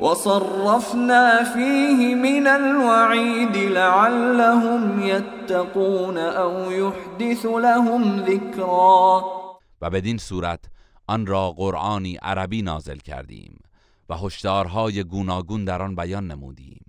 [0.00, 9.24] وصرفنا فيه من الوعيد لعلهم يتقون أو يحدث لهم ذكرا
[9.82, 10.60] و بدین صورت
[11.06, 13.63] آن را قرآنی عربی نازل کردیم.
[14.08, 16.84] و هشدارهای گوناگون در آن بیان نمودیم.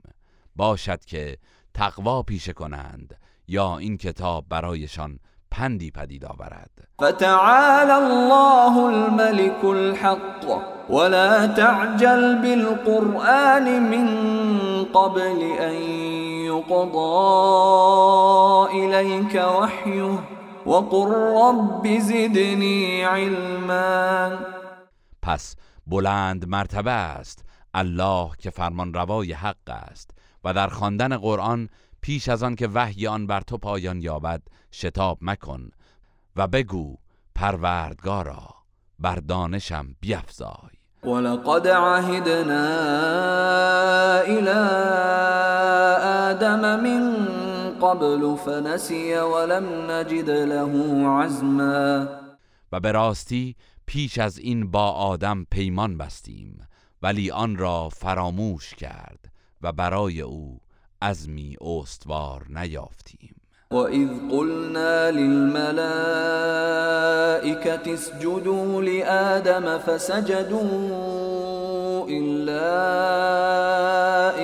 [0.55, 1.37] باشد که
[1.73, 3.15] تقوا پیشه کنند
[3.47, 5.19] یا این کتاب برایشان
[5.51, 6.71] پندی پدید آورد.
[7.01, 10.45] فتعالى الله الملك الحق
[10.89, 14.07] ولا تعجل بالقرآن من
[14.85, 15.73] قبل أن
[16.45, 17.05] يقضى
[18.85, 20.19] إليك وحيه
[20.65, 24.39] وقل رب زدني علما.
[25.21, 25.55] پس
[25.87, 27.45] بلند مرتبه است.
[27.73, 30.11] الله که فرمان روای حق است.
[30.43, 31.69] و در خواندن قرآن
[32.01, 35.69] پیش از آن که وحی آن بر تو پایان یابد شتاب مکن
[36.35, 36.95] و بگو
[37.35, 38.47] پروردگارا
[38.99, 40.75] بر دانشم بیفزای.
[41.03, 42.67] ولقد عهدنا
[44.21, 44.59] إلى
[46.29, 47.15] آدم من
[47.81, 52.07] قبل فنسي ولم نجد له عزما.
[52.71, 53.55] و به راستی
[53.85, 56.67] پیش از این با آدم پیمان بستیم
[57.01, 59.31] ولی آن را فراموش کرد
[59.61, 60.59] و برای او
[61.01, 63.35] عزمی استوار نیافتیم.
[63.71, 65.53] وإذ قلنا للملائكة
[67.93, 71.25] اسجدوا لآدم فسجدوا
[72.09, 72.65] إلا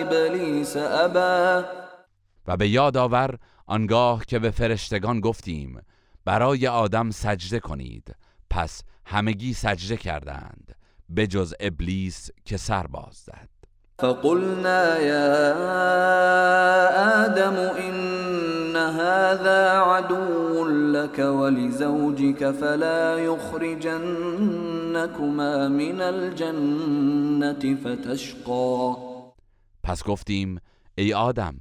[0.02, 1.68] إبليس أبى
[2.48, 3.38] و به یاد آور
[3.68, 5.82] آنگاه که به فرشتگان گفتیم
[6.26, 8.16] برای آدم سجده کنید
[8.50, 10.76] پس همگی سجده کردند
[11.10, 13.50] به جز ابلیس که سر باز زد.
[14.00, 15.54] فقلنا يا
[17.26, 24.08] آدم إن هذا عدو لك ولزوجك فلا يخرجنكما
[25.68, 28.96] من الجنة فتشقى.
[29.84, 30.60] پس گفتیم
[30.96, 31.56] ای آدم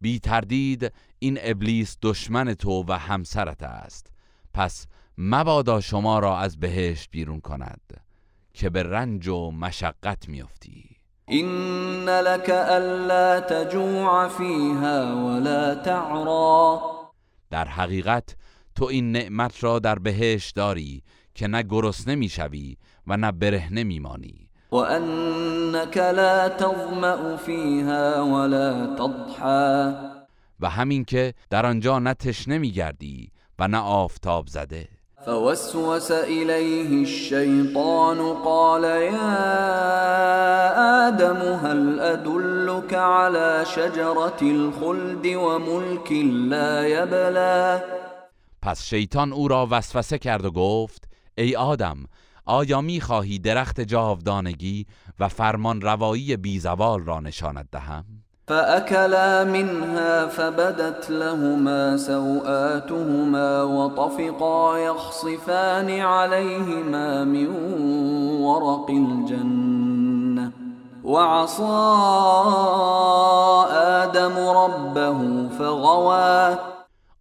[0.00, 4.06] بی تردید این ابلیس دشمن تو و همسرت است.
[4.54, 4.86] پس
[5.18, 7.80] مبادا شما را از بهشت بیرون کند
[8.54, 10.96] که به رنج و مشقت میافتی.
[11.30, 16.80] إن لك ألا تجوع فيها ولا تعرى
[17.50, 18.36] در حقیقت
[18.74, 21.02] تو این نعمت را در بهشت داری
[21.34, 24.48] که نه گرسنه می‌شوی و نه برهنه میمانی.
[24.72, 29.94] وأنك لا تظمأ فيها ولا تضحى
[30.60, 34.95] و همین که در آنجا نه تشنه میگردی و نه آفتاب زده.
[35.26, 39.18] فوسوس إليه الشيطان قال يا
[41.08, 46.12] آدم هل أدلك على شجرة الخلد وملك
[46.50, 47.80] لا يبلى
[48.62, 51.04] پس شیطان او را وسوسه کرد و گفت
[51.38, 51.96] ای آدم
[52.44, 54.86] آیا می‌خواهی درخت جاودانگی
[55.20, 58.04] و فرمان روایی بیزوال را نشانت دهم؟
[58.46, 67.46] فأكلا منها فبدت لهما سوآتهما وطفقا يخصفان عليهما من
[68.40, 70.52] ورق الجنة.
[71.04, 71.62] وعصى
[74.02, 76.56] آدم ربه فغوى.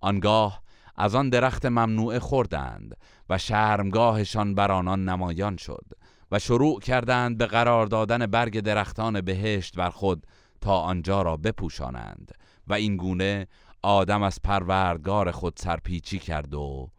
[0.01, 0.59] آنگاه
[0.97, 2.97] از آن درخت ممنوعه خوردند
[3.29, 5.85] و شرمگاهشان بر آنان نمایان شد
[6.31, 10.25] و شروع کردند به قرار دادن برگ درختان بهشت بر خود
[10.61, 12.31] تا آنجا را بپوشانند
[12.67, 13.47] و این گونه
[13.81, 16.89] آدم از پروردگار خود سرپیچی کرد و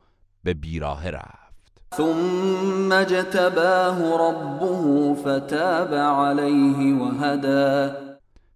[0.44, 1.46] به بیراه رفت.
[1.96, 3.98] ثم اجتباه
[4.28, 7.92] ربه فتاب عليه وهدى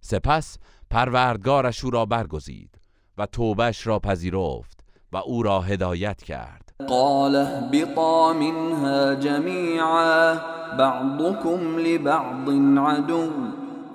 [0.01, 0.59] سپس
[0.91, 2.71] پروردگارش او را برگزید
[3.19, 4.81] و توبش را پذیرفت
[5.13, 6.75] و او را هدایت کرد.
[6.89, 10.35] قال اهبطا منها جميعا
[10.79, 12.49] بعضكم لبعض
[12.79, 13.31] عدو.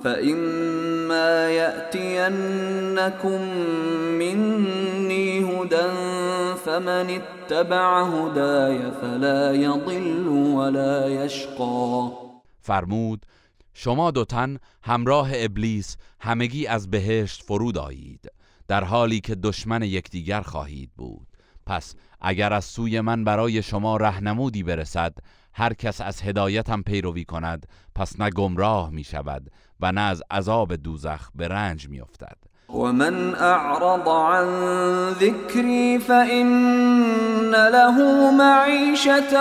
[0.06, 3.41] فإما يأتينكم
[4.20, 5.88] مني هدى
[6.66, 12.12] فمن اتبع هداي فلا يضل ولا يشقى.
[12.62, 13.26] فرمود
[13.74, 18.32] شما دو تن همراه ابلیس همگی از بهشت فرود آیید
[18.68, 21.28] در حالی که دشمن یکدیگر خواهید بود.
[21.66, 25.18] پس اگر از سوی من برای شما رهنمودی برسد
[25.58, 30.76] هر کس از هدایتم پیروی کند پس نه گمراه می شود و نه از عذاب
[30.76, 32.38] دوزخ به رنج می افتد
[32.70, 34.47] ومن أعرض عن
[35.10, 39.34] ذكري فإن له معيشة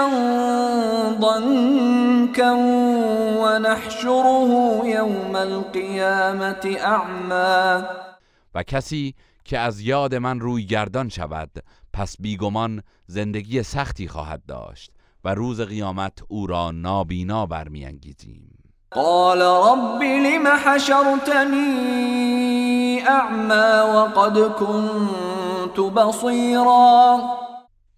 [1.21, 2.53] ضنكا
[3.43, 7.85] ونحشره يوم القيامة أعمى.
[8.55, 11.51] و کسی که از یاد من روی گردان شود
[11.93, 14.94] پس بیگمان زندگی سختی خواهد داشت.
[15.25, 18.59] و روز قیامت او را نابینا برمیانگیزیم.
[18.91, 21.95] قال رب لم حشرتني
[23.09, 27.21] أعمى وقد كنت بصيرا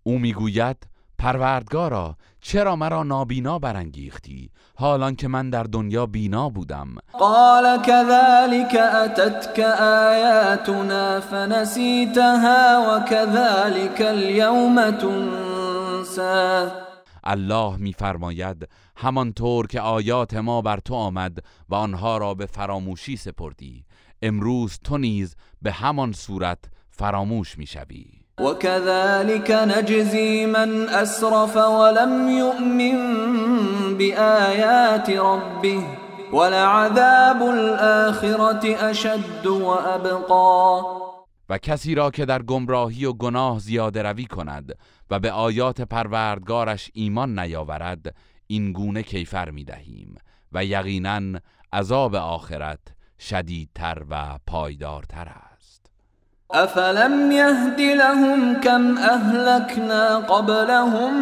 [0.02, 0.76] او می‌گوید
[1.18, 6.88] پروردگارا چرا مرا نابینا برانگیختی؟ حالان که من در دنیا بینا بودم.
[7.18, 9.60] قال كذلك أتتك
[10.10, 16.86] آياتنا فنسيتها وكذلك اليوم تنسى
[17.26, 23.84] الله میفرماید همانطور که آیات ما بر تو آمد و آنها را به فراموشی سپردی
[24.22, 26.58] امروز تو نیز به همان صورت
[26.90, 28.06] فراموش می‌شوی.
[28.40, 32.98] وكذلك نجزي من أسرف ولم يؤمن
[33.98, 35.84] بآيات ربه
[36.32, 40.82] ولعذاب الآخرة أشد وأبقى.
[41.48, 44.78] و کسی را که در گمراهی و گناه زیاده روی کند
[45.11, 48.14] و به آیات پروردگارش ایمان نیاورد
[48.46, 50.14] این گونه کیفر می دهیم
[50.52, 51.40] و یقینا
[51.72, 52.78] عذاب آخرت
[53.20, 55.90] شدیدتر و پایدارتر است.
[56.54, 61.14] أفلم يهد لهم كم أهلكنا قبلهم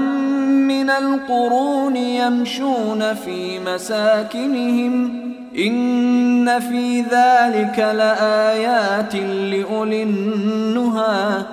[0.69, 5.25] من القرون يمشون في مساكنهم
[5.59, 11.45] إن في ذلك لآيات لأولي النهى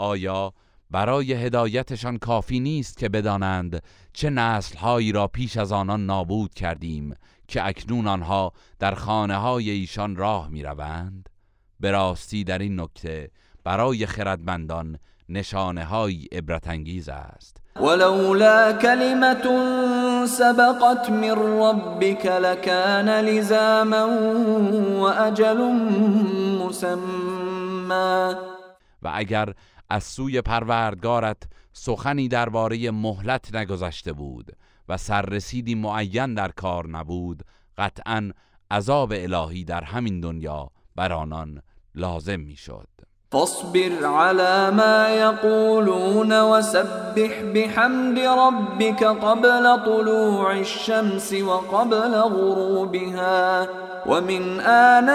[0.00, 0.52] آیا
[0.90, 3.82] برای هدایتشان کافی نیست که بدانند
[4.12, 7.14] چه نسلهایی را پیش از آنان نابود کردیم
[7.48, 11.28] که اکنون آنها در خانه های ایشان راه می روند؟
[11.80, 13.30] به راستی در این نکته
[13.64, 19.46] برای خردمندان نشانه های عبرت انگیز است ولولا كلمة
[20.26, 24.06] سبقت من ربك لكان لزاما
[25.00, 25.58] وأجل
[26.66, 28.34] مسمى
[29.02, 29.54] و اگر
[29.90, 34.56] از سوی پروردگارت سخنی درباره مهلت نگذشته بود
[34.88, 37.42] و سررسیدی معین در کار نبود
[37.78, 38.30] قطعا
[38.70, 41.62] عذاب الهی در همین دنیا بر آنان
[41.94, 42.88] لازم می‌شد.
[43.32, 53.68] فاصبر على ما يقولون وسبح بحمد ربك قبل طلوع الشمس وقبل غروبها.
[54.06, 55.10] ومن آناء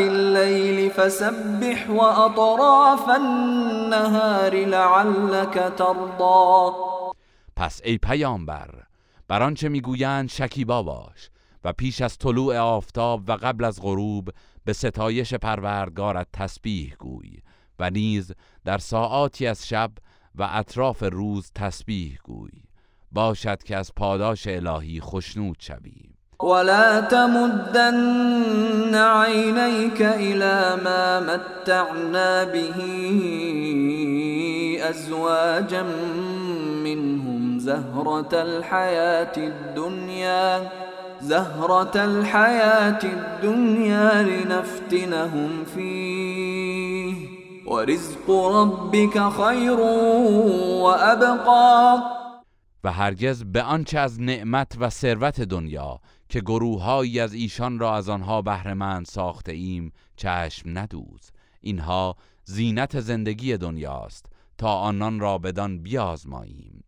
[0.00, 6.72] الليل فسبح وأطراف النهار لعلك ترضى.
[7.56, 8.70] پس ای پیامبر
[9.28, 11.30] بر آنچه میگویند شکیبا باش
[11.64, 14.30] و پیش از طلوع آفتاب و قبل از غروب
[14.64, 17.38] به ستایش پروردگارت تسبیح گوی
[17.78, 18.32] و نیز
[18.64, 19.90] در ساعاتی از شب
[20.34, 22.62] و اطراف روز تسبیح گوی.
[23.12, 26.10] باشد که از پاداش الهی خشنود شوی.
[26.42, 32.74] ولا تمدن عينيك إلى ما متعنا به
[34.90, 35.82] أزواجا
[36.84, 40.60] منهم زهرة الحياة الدنيا
[41.22, 47.14] زهرة الحياة الدنيا لنفتنهم فيه.
[47.66, 49.80] ورزق ربك خير
[50.82, 52.02] وأبقى.
[52.84, 58.08] و هرگز به آنچه از نعمت و ثروت دنیا که گروههایی از ایشان را از
[58.08, 61.30] آنها بهرهمند ساخته ایم چشم ندوز.
[61.60, 64.26] اینها زینت زندگی دنیاست.
[64.58, 66.84] تا آنان را بدان بیازماییم.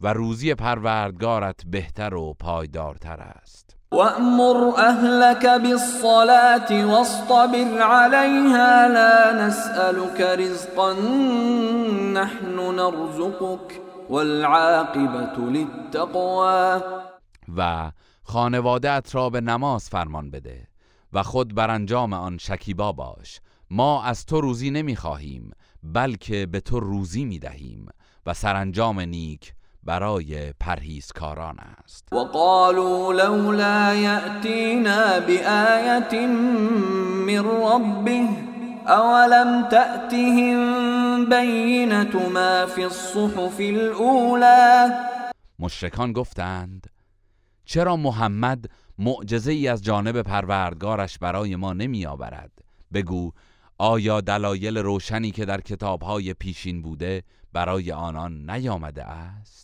[0.00, 3.63] و روزی پروردگارت بهتر و پایدارتر است.
[3.94, 10.92] وأمر أهلك بالصلاة واصطبر عليها لا نسألك رزقا
[12.12, 13.80] نحن نرزقك
[14.10, 16.82] والعاقبة للتقوى.
[17.56, 17.90] و
[18.22, 20.68] خانواده را به نماز فرمان بده
[21.12, 23.40] و خود بر انجام آن شکیبا باش.
[23.70, 25.50] ما از تو روزی نمی‌خواهیم
[25.82, 27.88] بلکه به تو روزی می‌دهیم
[28.26, 32.08] و سرانجام نیک برای پرهیزکاران است.
[32.12, 36.26] وقالوا لولا يأتينا بآية
[37.26, 38.28] من ربه
[38.88, 44.92] أولم تأتهم بينة ما في الصحف الأولى؟
[45.58, 46.86] مشرکان گفتند
[47.64, 48.66] چرا محمد
[48.98, 52.50] معجزه ای از جانب پروردگارش برای ما نمی آورد
[52.92, 53.32] بگو
[53.78, 57.22] آیا دلایل روشنی که در کتابهای پیشین بوده
[57.52, 59.63] برای آنان نیامده است؟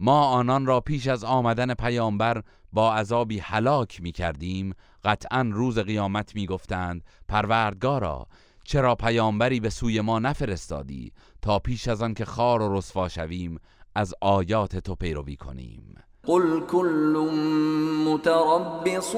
[0.00, 2.42] ما آنان را پیش از آمدن پیامبر
[2.72, 4.74] با عذابی هلاک می کردیم
[5.04, 8.26] قطعا روز قیامت می گفتند پروردگارا
[8.64, 13.58] چرا پیامبری به سوی ما نفرستادی تا پیش از آن که خار و رسوا شویم
[13.94, 15.94] از آیات تو پیروی کنیم؟
[16.26, 17.28] قل كل
[18.06, 19.14] متربص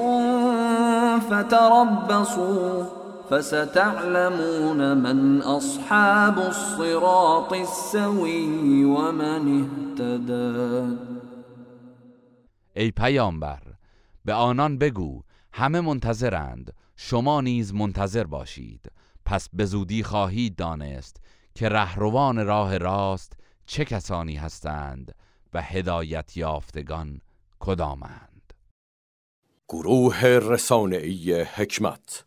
[1.27, 3.06] فتربصوا.
[3.29, 10.97] فستعلمون من اصحاب الصراط السوي ومن اهتدى.
[12.75, 13.61] ای پیامبر
[14.25, 15.23] به آنان بگو
[15.53, 18.91] همه منتظرند شما نیز منتظر باشید.
[19.25, 21.17] پس به زودی خواهید دانست
[21.55, 23.33] که رهروان راه راست
[23.65, 25.15] چه کسانی هستند
[25.53, 27.21] و هدایت یافتگان
[27.59, 28.53] کدامند.
[29.69, 32.25] گروه رسانه‌ای حکمت